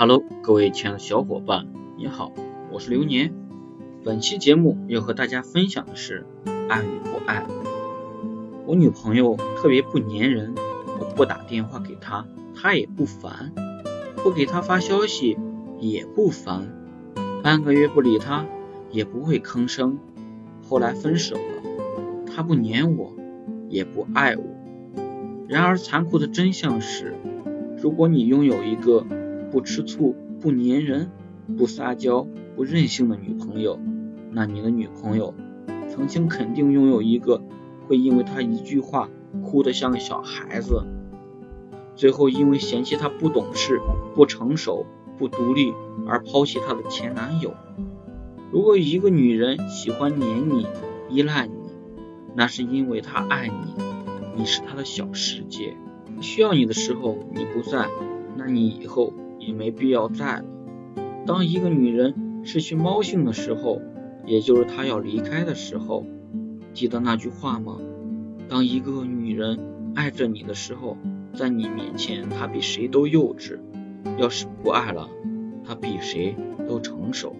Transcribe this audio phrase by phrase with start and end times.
[0.00, 2.32] Hello，各位亲爱的小伙伴，你好，
[2.70, 3.34] 我是流年。
[4.04, 6.24] 本期节目要和大家分享的是
[6.68, 7.44] 爱与不爱。
[8.64, 10.54] 我女朋友特别不粘人，
[11.00, 12.24] 我不打电话给她，
[12.54, 13.50] 她也不烦；
[14.22, 15.36] 不给她发消息
[15.80, 16.72] 也不烦。
[17.42, 18.46] 半个月不理她
[18.92, 19.98] 也不会吭声。
[20.62, 23.16] 后来分手了，她不粘我，
[23.68, 24.44] 也不爱我。
[25.48, 27.16] 然而残酷的真相是，
[27.82, 29.04] 如果你拥有一个
[29.50, 31.10] 不吃醋、不粘人、
[31.56, 33.78] 不撒娇、不任性的女朋友，
[34.30, 35.34] 那你的女朋友
[35.88, 37.40] 曾经肯定拥有一个
[37.86, 39.08] 会因为她一句话
[39.42, 40.84] 哭得像个小孩子，
[41.96, 43.80] 最后因为嫌弃她不懂事、
[44.14, 44.86] 不成熟、
[45.16, 45.72] 不独立
[46.06, 47.54] 而抛弃她的前男友。
[48.52, 50.66] 如果一个女人喜欢黏你、
[51.08, 51.54] 依赖你，
[52.34, 53.74] 那是因为她爱你，
[54.36, 55.76] 你是她的小世界，
[56.20, 57.88] 需要你的时候你不在，
[58.36, 59.14] 那你以后。
[59.38, 60.44] 也没必要在了。
[61.26, 63.80] 当一个女人失去猫性的时候，
[64.26, 66.04] 也就是她要离开的时候。
[66.72, 67.78] 记得那句话吗？
[68.48, 69.58] 当一个女人
[69.94, 70.96] 爱着你的时候，
[71.34, 73.58] 在你面前她比谁都幼稚；
[74.16, 75.08] 要是不爱了，
[75.64, 76.36] 她比谁
[76.68, 77.34] 都成熟。